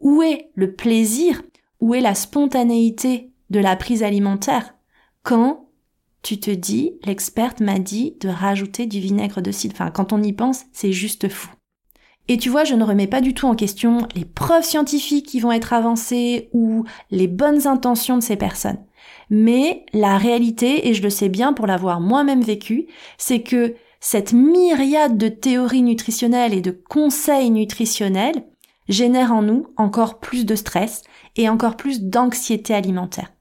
Où 0.01 0.23
est 0.23 0.51
le 0.55 0.75
plaisir? 0.75 1.43
Où 1.81 1.95
est 1.95 2.01
la 2.01 2.15
spontanéité 2.15 3.33
de 3.51 3.61
la 3.61 3.77
prise 3.77 4.03
alimentaire 4.03 4.75
quand 5.23 5.68
tu 6.23 6.41
te 6.41 6.51
dis, 6.51 6.93
l'experte 7.05 7.61
m'a 7.61 7.79
dit 7.79 8.17
de 8.21 8.29
rajouter 8.29 8.87
du 8.87 9.01
vinaigre 9.01 9.41
de 9.41 9.51
cidre. 9.51 9.75
Enfin, 9.75 9.91
quand 9.91 10.13
on 10.13 10.23
y 10.23 10.33
pense, 10.33 10.65
c'est 10.73 10.93
juste 10.93 11.29
fou. 11.29 11.49
Et 12.29 12.37
tu 12.37 12.51
vois, 12.51 12.65
je 12.65 12.75
ne 12.75 12.85
remets 12.85 13.07
pas 13.07 13.23
du 13.23 13.33
tout 13.33 13.47
en 13.47 13.55
question 13.55 14.07
les 14.15 14.27
preuves 14.27 14.65
scientifiques 14.65 15.27
qui 15.27 15.41
vont 15.41 15.53
être 15.53 15.73
avancées 15.73 16.51
ou 16.53 16.85
les 17.11 17.27
bonnes 17.27 17.67
intentions 17.67 18.19
de 18.19 18.23
ces 18.23 18.37
personnes. 18.37 18.85
Mais 19.31 19.87
la 19.95 20.19
réalité, 20.19 20.89
et 20.89 20.95
je 20.95 21.03
le 21.03 21.11
sais 21.11 21.31
bien 21.31 21.55
pour 21.55 21.67
l'avoir 21.67 22.01
moi-même 22.01 22.43
vécu, 22.43 22.87
c'est 23.17 23.41
que 23.41 23.75
cette 24.01 24.33
myriade 24.33 25.17
de 25.17 25.29
théories 25.29 25.83
nutritionnelles 25.83 26.55
et 26.55 26.61
de 26.61 26.71
conseils 26.71 27.51
nutritionnels 27.51 28.45
génère 28.89 29.33
en 29.33 29.43
nous 29.43 29.67
encore 29.77 30.21
plus 30.21 30.45
de 30.45 30.55
stress 30.55 31.03
et 31.37 31.49
encore 31.49 31.77
plus 31.77 32.03
d'anxiété 32.03 32.75
alimentaire. 32.75 33.33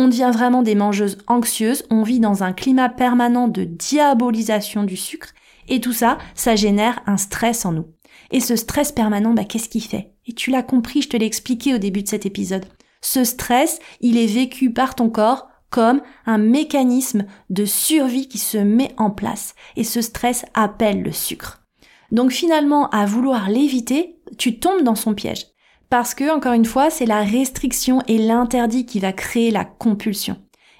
On 0.00 0.06
devient 0.06 0.30
vraiment 0.32 0.62
des 0.62 0.76
mangeuses 0.76 1.18
anxieuses, 1.26 1.82
on 1.90 2.04
vit 2.04 2.20
dans 2.20 2.44
un 2.44 2.52
climat 2.52 2.88
permanent 2.88 3.48
de 3.48 3.64
diabolisation 3.64 4.84
du 4.84 4.96
sucre, 4.96 5.34
et 5.66 5.80
tout 5.80 5.92
ça, 5.92 6.18
ça 6.36 6.54
génère 6.54 7.00
un 7.06 7.16
stress 7.16 7.66
en 7.66 7.72
nous. 7.72 7.86
Et 8.30 8.38
ce 8.38 8.54
stress 8.54 8.92
permanent, 8.92 9.34
bah, 9.34 9.42
qu'est-ce 9.42 9.68
qu'il 9.68 9.82
fait? 9.82 10.12
Et 10.28 10.34
tu 10.34 10.52
l'as 10.52 10.62
compris, 10.62 11.02
je 11.02 11.08
te 11.08 11.16
l'ai 11.16 11.26
expliqué 11.26 11.74
au 11.74 11.78
début 11.78 12.04
de 12.04 12.08
cet 12.08 12.26
épisode. 12.26 12.66
Ce 13.00 13.24
stress, 13.24 13.80
il 14.00 14.16
est 14.16 14.32
vécu 14.32 14.72
par 14.72 14.94
ton 14.94 15.10
corps 15.10 15.48
comme 15.68 16.00
un 16.26 16.38
mécanisme 16.38 17.26
de 17.50 17.64
survie 17.64 18.28
qui 18.28 18.38
se 18.38 18.56
met 18.56 18.94
en 18.98 19.10
place. 19.10 19.56
Et 19.74 19.82
ce 19.82 20.00
stress 20.00 20.44
appelle 20.54 21.02
le 21.02 21.10
sucre. 21.10 21.64
Donc 22.12 22.30
finalement, 22.30 22.88
à 22.90 23.04
vouloir 23.04 23.50
l'éviter, 23.50 24.20
tu 24.38 24.60
tombes 24.60 24.84
dans 24.84 24.94
son 24.94 25.14
piège. 25.14 25.46
Parce 25.90 26.14
que, 26.14 26.34
encore 26.34 26.52
une 26.52 26.64
fois, 26.64 26.90
c'est 26.90 27.06
la 27.06 27.22
restriction 27.22 28.02
et 28.08 28.18
l'interdit 28.18 28.84
qui 28.84 29.00
va 29.00 29.12
créer 29.12 29.50
la 29.50 29.64
compulsion. 29.64 30.36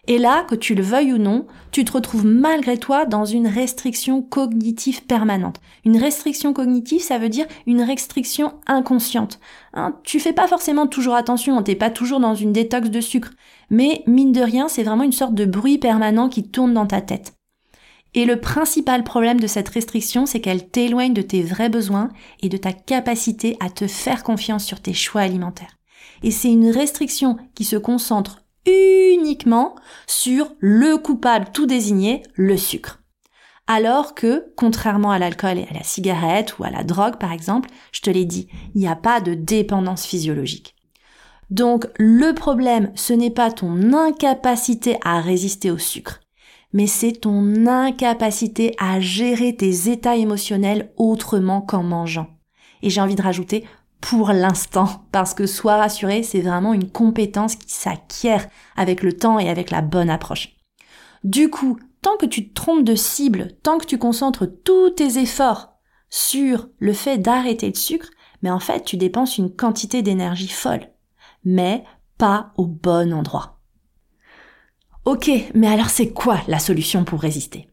Et 0.07 0.17
là, 0.17 0.45
que 0.45 0.55
tu 0.55 0.75
le 0.75 0.83
veuilles 0.83 1.13
ou 1.13 1.19
non, 1.19 1.47
tu 1.71 1.85
te 1.85 1.93
retrouves 1.93 2.25
malgré 2.25 2.79
toi 2.79 3.05
dans 3.05 3.27
une 3.27 3.47
restriction 3.47 4.23
cognitive 4.23 5.05
permanente. 5.05 5.61
Une 5.85 5.99
restriction 5.99 6.55
cognitive, 6.55 7.03
ça 7.03 7.19
veut 7.19 7.29
dire 7.29 7.47
une 7.67 7.83
restriction 7.83 8.55
inconsciente. 8.67 9.39
Hein, 9.75 9.95
tu 10.05 10.19
fais 10.19 10.33
pas 10.33 10.47
forcément 10.47 10.87
toujours 10.87 11.15
attention, 11.15 11.63
t'es 11.63 11.75
pas 11.75 11.91
toujours 11.91 12.21
dans 12.21 12.35
une 12.35 12.55
détox 12.55 12.89
de 12.89 13.03
sucre. 13.03 13.33
Mais 13.69 14.03
mine 14.07 14.33
de 14.33 14.41
rien, 14.41 14.69
c'est 14.69 14.83
vraiment 14.83 15.05
une 15.05 15.13
sorte 15.13 15.35
de 15.35 15.45
bruit 15.45 15.77
permanent 15.77 16.31
qui 16.31 16.43
tourne 16.51 16.73
dans 16.73 16.87
ta 16.87 17.03
tête. 17.03 17.38
Et 18.19 18.25
le 18.25 18.41
principal 18.41 19.05
problème 19.05 19.39
de 19.39 19.47
cette 19.47 19.69
restriction, 19.69 20.27
c'est 20.27 20.41
qu'elle 20.41 20.69
t'éloigne 20.69 21.15
de 21.15 21.23
tes 21.23 21.41
vrais 21.41 21.69
besoins 21.69 22.09
et 22.43 22.49
de 22.49 22.57
ta 22.57 22.73
capacité 22.73 23.57
à 23.61 23.71
te 23.71 23.87
faire 23.87 24.25
confiance 24.25 24.65
sur 24.65 24.81
tes 24.81 24.93
choix 24.93 25.21
alimentaires. 25.21 25.79
Et 26.25 26.33
c'est 26.33 26.51
une 26.51 26.69
restriction 26.69 27.37
qui 27.55 27.63
se 27.63 27.77
concentre 27.77 28.43
uniquement 28.67 29.77
sur 30.09 30.53
le 30.59 30.97
coupable 30.97 31.51
tout 31.55 31.67
désigné, 31.67 32.25
le 32.35 32.57
sucre. 32.57 33.01
Alors 33.69 34.17
que, 34.17 34.53
contrairement 34.57 35.13
à 35.13 35.21
l'alcool 35.21 35.59
et 35.59 35.69
à 35.71 35.75
la 35.75 35.85
cigarette 35.85 36.59
ou 36.59 36.65
à 36.65 36.71
la 36.71 36.83
drogue 36.83 37.19
par 37.21 37.31
exemple, 37.31 37.71
je 37.93 38.01
te 38.01 38.11
l'ai 38.11 38.25
dit, 38.25 38.49
il 38.75 38.81
n'y 38.81 38.89
a 38.89 38.97
pas 38.97 39.21
de 39.21 39.35
dépendance 39.35 40.05
physiologique. 40.05 40.75
Donc 41.51 41.87
le 42.01 42.35
problème, 42.35 42.91
ce 42.97 43.13
n'est 43.13 43.31
pas 43.31 43.53
ton 43.53 43.93
incapacité 43.93 44.97
à 45.05 45.21
résister 45.21 45.71
au 45.71 45.79
sucre, 45.79 46.19
mais 46.73 46.87
c'est 46.87 47.13
ton 47.13 47.67
incapacité 47.67 48.75
à 48.79 49.01
gérer 49.01 49.57
tes 49.57 49.91
états 49.91 50.17
émotionnels 50.17 50.93
autrement 50.97 51.61
qu'en 51.61 51.83
mangeant. 51.83 52.29
Et 52.83 52.91
j'ai 52.91 53.01
envie 53.01 53.17
de 53.17 53.23
rajouter 53.23 53.65
pour 54.01 54.31
l'instant, 54.31 54.89
parce 55.11 55.35
que 55.35 55.47
sois 55.47 55.77
rassuré, 55.77 56.23
c'est 56.23 56.41
vraiment 56.41 56.73
une 56.73 56.91
compétence 56.91 57.57
qui 57.57 57.73
s'acquiert 57.73 58.47
avec 58.77 59.03
le 59.03 59.13
temps 59.13 59.39
et 59.39 59.49
avec 59.49 59.71
la 59.71 59.83
bonne 59.83 60.11
approche. 60.11 60.57
Du 61.25 61.51
coup, 61.51 61.79
tant 62.01 62.17
que 62.17 62.27
tu 62.27 62.49
te 62.49 62.55
trompes 62.55 62.85
de 62.85 62.95
cible, 62.95 63.57
tant 63.63 63.79
que 63.79 63.87
tu 63.87 63.99
concentres 63.99 64.47
tous 64.65 64.91
tes 64.91 65.19
efforts 65.19 65.73
sur 66.11 66.69
le 66.79 66.93
fait 66.93 67.19
d'arrêter 67.19 67.69
le 67.69 67.75
sucre, 67.75 68.09
mais 68.43 68.51
en 68.51 68.61
fait, 68.61 68.85
tu 68.85 68.97
dépenses 68.97 69.37
une 69.37 69.55
quantité 69.55 70.03
d'énergie 70.03 70.49
folle, 70.49 70.89
mais 71.45 71.83
pas 72.19 72.53
au 72.57 72.67
bon 72.67 73.13
endroit. 73.13 73.58
Ok, 75.09 75.31
mais 75.55 75.69
alors 75.69 75.89
c'est 75.89 76.13
quoi 76.13 76.43
la 76.49 76.59
solution 76.59 77.03
pour 77.03 77.21
résister? 77.21 77.67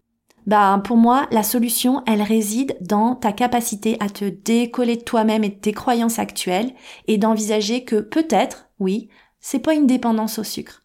Bah, 0.48 0.82
pour 0.86 0.96
moi, 0.96 1.28
la 1.32 1.44
solution, 1.44 2.02
elle 2.08 2.22
réside 2.22 2.78
dans 2.80 3.14
ta 3.14 3.34
capacité 3.34 3.98
à 4.00 4.08
te 4.08 4.24
décoller 4.24 4.96
de 4.96 5.04
toi-même 5.04 5.44
et 5.44 5.50
de 5.50 5.60
tes 5.60 5.74
croyances 5.74 6.18
actuelles 6.18 6.72
et 7.10 7.18
d'envisager 7.18 7.84
que 7.84 7.98
peut-être, 7.98 8.70
oui, 8.80 9.10
c'est 9.42 9.60
pas 9.60 9.74
une 9.74 9.86
dépendance 9.86 10.40
au 10.40 10.46
sucre, 10.46 10.84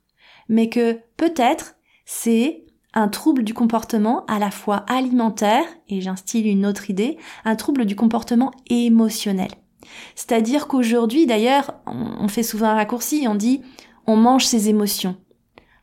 mais 0.48 0.68
que 0.68 0.98
peut-être 1.16 1.76
c'est 2.04 2.64
un 2.94 3.06
trouble 3.06 3.44
du 3.44 3.54
comportement 3.54 4.26
à 4.26 4.40
la 4.40 4.50
fois 4.50 4.78
alimentaire, 4.88 5.62
et 5.88 6.00
j'instille 6.00 6.50
une 6.50 6.66
autre 6.66 6.90
idée, 6.90 7.16
un 7.44 7.54
trouble 7.54 7.84
du 7.84 7.94
comportement 7.94 8.50
émotionnel. 8.68 9.52
C'est-à-dire 10.16 10.66
qu'aujourd'hui, 10.66 11.26
d'ailleurs, 11.26 11.74
on 11.86 12.26
fait 12.26 12.42
souvent 12.42 12.70
un 12.70 12.74
raccourci, 12.74 13.26
on 13.28 13.36
dit 13.36 13.62
on 14.08 14.16
mange 14.16 14.46
ses 14.46 14.68
émotions. 14.68 15.14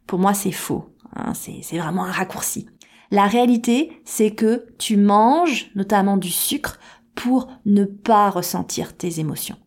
Pour 0.07 0.19
moi, 0.19 0.33
c'est 0.33 0.51
faux. 0.51 0.85
Hein, 1.15 1.33
c'est 1.33 1.77
vraiment 1.77 2.05
un 2.05 2.11
raccourci. 2.11 2.67
La 3.11 3.27
réalité, 3.27 4.01
c'est 4.05 4.31
que 4.31 4.65
tu 4.77 4.97
manges 4.97 5.69
notamment 5.75 6.17
du 6.17 6.29
sucre 6.29 6.79
pour 7.15 7.47
ne 7.65 7.83
pas 7.85 8.29
ressentir 8.29 8.95
tes 8.95 9.19
émotions. 9.19 9.57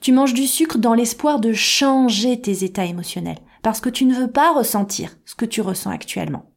Tu 0.00 0.12
manges 0.12 0.34
du 0.34 0.46
sucre 0.46 0.78
dans 0.78 0.94
l'espoir 0.94 1.40
de 1.40 1.52
changer 1.52 2.40
tes 2.40 2.64
états 2.64 2.84
émotionnels, 2.84 3.40
parce 3.62 3.80
que 3.80 3.88
tu 3.88 4.04
ne 4.04 4.14
veux 4.14 4.30
pas 4.30 4.52
ressentir 4.52 5.16
ce 5.24 5.34
que 5.34 5.44
tu 5.44 5.60
ressens 5.60 5.90
actuellement. 5.90 6.52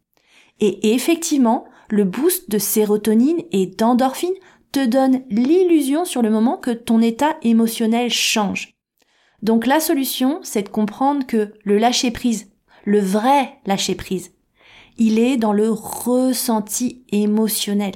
Et 0.60 0.94
effectivement, 0.94 1.66
le 1.90 2.04
boost 2.04 2.50
de 2.50 2.58
sérotonine 2.58 3.42
et 3.52 3.66
d'endorphine 3.66 4.34
te 4.72 4.86
donne 4.86 5.24
l'illusion 5.30 6.06
sur 6.06 6.22
le 6.22 6.30
moment 6.30 6.58
que 6.58 6.72
ton 6.72 7.02
état 7.02 7.38
émotionnel 7.42 8.10
change. 8.10 8.76
Donc 9.42 9.66
la 9.66 9.80
solution, 9.80 10.40
c'est 10.44 10.64
de 10.64 10.70
comprendre 10.70 11.26
que 11.26 11.54
le 11.64 11.78
lâcher 11.78 12.12
prise, 12.12 12.52
le 12.86 13.00
vrai 13.00 13.60
lâcher 13.66 13.96
prise, 13.96 14.32
il 14.98 15.20
est 15.20 15.38
dans 15.38 15.54
le 15.54 15.70
ressenti 15.70 17.04
émotionnel. 17.12 17.94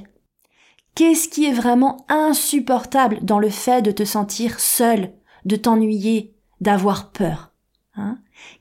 Qu'est-ce 0.96 1.30
qui 1.30 1.46
est 1.46 1.54
vraiment 1.54 2.06
insupportable 2.10 3.20
dans 3.22 3.40
le 3.40 3.50
fait 3.50 3.82
de 3.82 3.92
te 3.92 4.04
sentir 4.04 4.60
seul, 4.60 5.14
de 5.46 5.56
t'ennuyer, 5.56 6.36
d'avoir 6.60 7.12
peur 7.12 7.54
hein? 7.96 8.18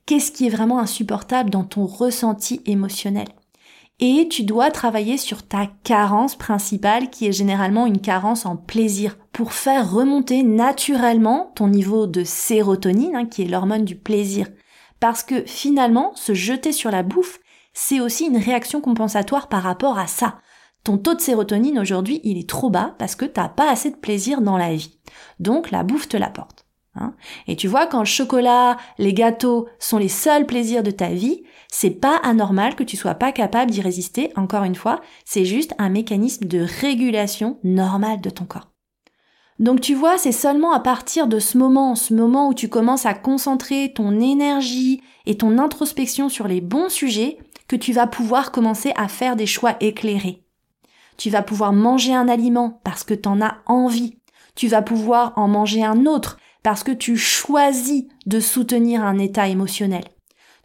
Qu'est-ce 0.06 0.30
qui 0.30 0.46
est 0.46 0.50
vraiment 0.50 0.78
insupportable 0.78 1.50
dans 1.50 1.64
ton 1.64 1.86
ressenti 1.86 2.60
émotionnel? 2.66 3.28
Et 4.00 4.28
tu 4.28 4.44
dois 4.44 4.70
travailler 4.70 5.16
sur 5.16 5.42
ta 5.42 5.66
carence 5.82 6.36
principale 6.36 7.10
qui 7.10 7.26
est 7.26 7.32
généralement 7.32 7.86
une 7.86 8.00
carence 8.00 8.46
en 8.46 8.56
plaisir 8.56 9.18
pour 9.32 9.52
faire 9.52 9.90
remonter 9.90 10.44
naturellement 10.44 11.52
ton 11.56 11.68
niveau 11.68 12.06
de 12.06 12.22
sérotonine 12.22 13.16
hein, 13.16 13.26
qui 13.26 13.42
est 13.42 13.48
l'hormone 13.48 13.84
du 13.84 13.96
plaisir. 13.96 14.46
Parce 15.00 15.22
que 15.22 15.44
finalement, 15.46 16.14
se 16.14 16.34
jeter 16.34 16.72
sur 16.72 16.90
la 16.90 17.02
bouffe, 17.02 17.40
c'est 17.72 18.00
aussi 18.00 18.26
une 18.26 18.36
réaction 18.36 18.80
compensatoire 18.80 19.48
par 19.48 19.62
rapport 19.62 19.98
à 19.98 20.06
ça. 20.06 20.38
Ton 20.84 20.98
taux 20.98 21.14
de 21.14 21.20
sérotonine 21.20 21.78
aujourd'hui, 21.78 22.20
il 22.24 22.38
est 22.38 22.48
trop 22.48 22.70
bas 22.70 22.94
parce 22.98 23.14
que 23.14 23.24
t'as 23.24 23.48
pas 23.48 23.70
assez 23.70 23.90
de 23.90 23.96
plaisir 23.96 24.40
dans 24.40 24.56
la 24.56 24.74
vie. 24.74 24.98
Donc 25.38 25.70
la 25.70 25.82
bouffe 25.82 26.08
te 26.08 26.16
l'apporte. 26.16 26.66
Hein. 26.94 27.14
Et 27.46 27.56
tu 27.56 27.68
vois, 27.68 27.86
quand 27.86 28.00
le 28.00 28.04
chocolat, 28.04 28.76
les 28.98 29.14
gâteaux 29.14 29.68
sont 29.78 29.98
les 29.98 30.08
seuls 30.08 30.46
plaisirs 30.46 30.82
de 30.82 30.90
ta 30.90 31.08
vie, 31.08 31.42
c'est 31.70 31.90
pas 31.90 32.16
anormal 32.22 32.74
que 32.74 32.84
tu 32.84 32.96
sois 32.96 33.14
pas 33.14 33.32
capable 33.32 33.70
d'y 33.70 33.80
résister. 33.80 34.32
Encore 34.36 34.64
une 34.64 34.74
fois, 34.74 35.00
c'est 35.24 35.44
juste 35.44 35.74
un 35.78 35.90
mécanisme 35.90 36.46
de 36.46 36.66
régulation 36.80 37.58
normale 37.62 38.20
de 38.20 38.30
ton 38.30 38.44
corps. 38.44 38.68
Donc 39.58 39.80
tu 39.80 39.94
vois, 39.94 40.18
c'est 40.18 40.32
seulement 40.32 40.72
à 40.72 40.80
partir 40.80 41.26
de 41.26 41.40
ce 41.40 41.58
moment, 41.58 41.96
ce 41.96 42.14
moment 42.14 42.48
où 42.48 42.54
tu 42.54 42.68
commences 42.68 43.06
à 43.06 43.14
concentrer 43.14 43.92
ton 43.94 44.20
énergie 44.20 45.02
et 45.26 45.36
ton 45.36 45.58
introspection 45.58 46.28
sur 46.28 46.46
les 46.46 46.60
bons 46.60 46.88
sujets, 46.88 47.38
que 47.66 47.76
tu 47.76 47.92
vas 47.92 48.06
pouvoir 48.06 48.52
commencer 48.52 48.92
à 48.96 49.08
faire 49.08 49.36
des 49.36 49.46
choix 49.46 49.76
éclairés. 49.80 50.42
Tu 51.16 51.28
vas 51.30 51.42
pouvoir 51.42 51.72
manger 51.72 52.14
un 52.14 52.28
aliment 52.28 52.80
parce 52.84 53.04
que 53.04 53.14
tu 53.14 53.28
en 53.28 53.42
as 53.42 53.58
envie. 53.66 54.18
Tu 54.54 54.68
vas 54.68 54.82
pouvoir 54.82 55.32
en 55.36 55.48
manger 55.48 55.84
un 55.84 56.06
autre 56.06 56.38
parce 56.62 56.82
que 56.82 56.92
tu 56.92 57.16
choisis 57.16 58.04
de 58.26 58.40
soutenir 58.40 59.04
un 59.04 59.18
état 59.18 59.48
émotionnel. 59.48 60.04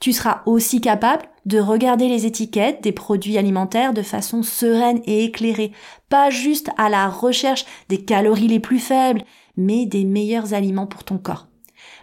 Tu 0.03 0.11
seras 0.11 0.41
aussi 0.45 0.81
capable 0.81 1.23
de 1.45 1.59
regarder 1.59 2.09
les 2.09 2.25
étiquettes 2.25 2.83
des 2.83 2.91
produits 2.91 3.37
alimentaires 3.37 3.93
de 3.93 4.01
façon 4.01 4.43
sereine 4.43 4.99
et 5.05 5.23
éclairée, 5.23 5.71
pas 6.09 6.29
juste 6.29 6.69
à 6.77 6.89
la 6.89 7.07
recherche 7.07 7.63
des 7.87 8.03
calories 8.03 8.49
les 8.49 8.59
plus 8.59 8.79
faibles, 8.79 9.23
mais 9.55 9.85
des 9.85 10.03
meilleurs 10.03 10.53
aliments 10.53 10.87
pour 10.87 11.05
ton 11.05 11.17
corps. 11.17 11.47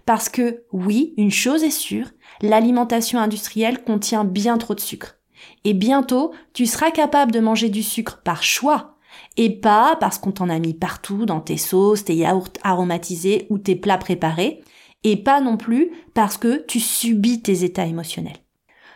Parce 0.07 0.30
que 0.30 0.62
oui, 0.73 1.12
une 1.19 1.30
chose 1.30 1.62
est 1.62 1.69
sûre, 1.69 2.07
l'alimentation 2.40 3.19
industrielle 3.19 3.85
contient 3.85 4.25
bien 4.25 4.57
trop 4.57 4.75
de 4.75 4.80
sucre. 4.80 5.16
Et 5.64 5.75
bientôt, 5.75 6.33
tu 6.54 6.64
seras 6.64 6.92
capable 6.92 7.33
de 7.33 7.40
manger 7.40 7.69
du 7.69 7.83
sucre 7.83 8.23
par 8.25 8.42
choix, 8.42 8.97
et 9.37 9.50
pas 9.50 9.97
parce 10.00 10.16
qu'on 10.16 10.33
t'en 10.33 10.49
a 10.49 10.59
mis 10.59 10.73
partout 10.73 11.26
dans 11.26 11.40
tes 11.40 11.59
sauces, 11.59 12.07
tes 12.07 12.16
yaourts 12.16 12.49
aromatisés 12.62 13.47
ou 13.50 13.59
tes 13.59 13.76
plats 13.76 13.99
préparés, 13.99 14.62
et 15.04 15.16
pas 15.16 15.40
non 15.40 15.57
plus 15.57 15.90
parce 16.14 16.37
que 16.37 16.64
tu 16.66 16.80
subis 16.80 17.42
tes 17.42 17.64
états 17.64 17.87
émotionnels. 17.87 18.38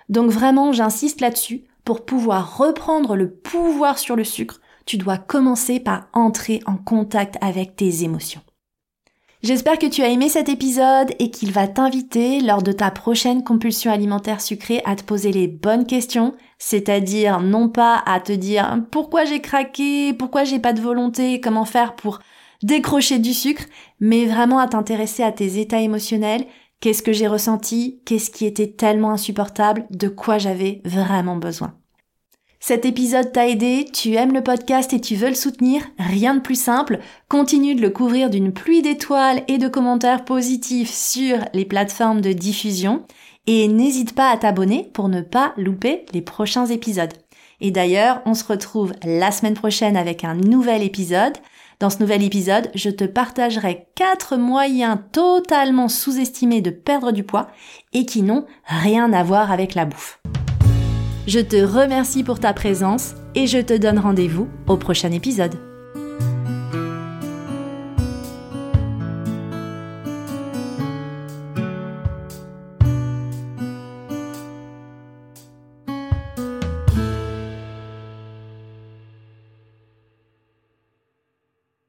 Donc 0.08 0.30
vraiment, 0.30 0.72
j'insiste 0.72 1.20
là-dessus, 1.20 1.64
pour 1.84 2.04
pouvoir 2.04 2.56
reprendre 2.56 3.16
le 3.16 3.30
pouvoir 3.30 3.98
sur 3.98 4.16
le 4.16 4.24
sucre, 4.24 4.60
tu 4.86 4.96
dois 4.96 5.18
commencer 5.18 5.80
par 5.80 6.08
entrer 6.12 6.60
en 6.66 6.76
contact 6.76 7.36
avec 7.40 7.76
tes 7.76 8.04
émotions. 8.04 8.40
J'espère 9.42 9.78
que 9.78 9.86
tu 9.86 10.00
as 10.02 10.08
aimé 10.08 10.30
cet 10.30 10.48
épisode 10.48 11.12
et 11.18 11.30
qu'il 11.30 11.52
va 11.52 11.68
t'inviter 11.68 12.40
lors 12.40 12.62
de 12.62 12.72
ta 12.72 12.90
prochaine 12.90 13.44
compulsion 13.44 13.92
alimentaire 13.92 14.40
sucrée 14.40 14.80
à 14.86 14.96
te 14.96 15.04
poser 15.04 15.32
les 15.32 15.48
bonnes 15.48 15.84
questions, 15.84 16.34
c'est-à-dire 16.58 17.40
non 17.40 17.68
pas 17.68 18.02
à 18.06 18.20
te 18.20 18.32
dire 18.32 18.82
pourquoi 18.90 19.26
j'ai 19.26 19.42
craqué, 19.42 20.14
pourquoi 20.14 20.44
j'ai 20.44 20.60
pas 20.60 20.72
de 20.72 20.80
volonté, 20.80 21.42
comment 21.42 21.66
faire 21.66 21.94
pour 21.94 22.20
décrocher 22.64 23.20
du 23.20 23.32
sucre, 23.32 23.64
mais 24.00 24.24
vraiment 24.24 24.58
à 24.58 24.66
t'intéresser 24.66 25.22
à 25.22 25.30
tes 25.30 25.60
états 25.60 25.80
émotionnels, 25.80 26.46
qu'est-ce 26.80 27.02
que 27.02 27.12
j'ai 27.12 27.28
ressenti, 27.28 28.00
qu'est-ce 28.04 28.30
qui 28.30 28.46
était 28.46 28.72
tellement 28.72 29.12
insupportable, 29.12 29.86
de 29.90 30.08
quoi 30.08 30.38
j'avais 30.38 30.80
vraiment 30.84 31.36
besoin? 31.36 31.74
Cet 32.60 32.86
épisode 32.86 33.30
t'a 33.30 33.46
aidé, 33.46 33.84
tu 33.92 34.14
aimes 34.14 34.32
le 34.32 34.42
podcast 34.42 34.94
et 34.94 35.00
tu 35.00 35.14
veux 35.14 35.28
le 35.28 35.34
soutenir, 35.34 35.82
rien 35.98 36.34
de 36.34 36.40
plus 36.40 36.58
simple, 36.58 36.98
continue 37.28 37.74
de 37.74 37.82
le 37.82 37.90
couvrir 37.90 38.30
d'une 38.30 38.54
pluie 38.54 38.80
d'étoiles 38.80 39.42
et 39.48 39.58
de 39.58 39.68
commentaires 39.68 40.24
positifs 40.24 40.90
sur 40.90 41.36
les 41.52 41.66
plateformes 41.66 42.22
de 42.22 42.32
diffusion 42.32 43.04
et 43.46 43.68
n'hésite 43.68 44.14
pas 44.14 44.30
à 44.30 44.38
t'abonner 44.38 44.88
pour 44.94 45.10
ne 45.10 45.20
pas 45.20 45.52
louper 45.58 46.06
les 46.14 46.22
prochains 46.22 46.64
épisodes. 46.64 47.12
Et 47.60 47.70
d'ailleurs, 47.70 48.22
on 48.24 48.32
se 48.32 48.44
retrouve 48.44 48.94
la 49.04 49.30
semaine 49.30 49.54
prochaine 49.54 49.96
avec 49.96 50.24
un 50.24 50.34
nouvel 50.34 50.82
épisode. 50.82 51.36
Dans 51.80 51.90
ce 51.90 51.98
nouvel 51.98 52.22
épisode, 52.22 52.70
je 52.74 52.90
te 52.90 53.04
partagerai 53.04 53.86
quatre 53.94 54.36
moyens 54.36 54.98
totalement 55.12 55.88
sous-estimés 55.88 56.60
de 56.60 56.70
perdre 56.70 57.12
du 57.12 57.24
poids 57.24 57.48
et 57.92 58.06
qui 58.06 58.22
n'ont 58.22 58.46
rien 58.66 59.12
à 59.12 59.22
voir 59.22 59.50
avec 59.50 59.74
la 59.74 59.84
bouffe. 59.84 60.20
Je 61.26 61.40
te 61.40 61.56
remercie 61.56 62.22
pour 62.22 62.38
ta 62.38 62.52
présence 62.52 63.14
et 63.34 63.46
je 63.46 63.58
te 63.58 63.76
donne 63.76 63.98
rendez-vous 63.98 64.48
au 64.68 64.76
prochain 64.76 65.10
épisode. 65.10 65.73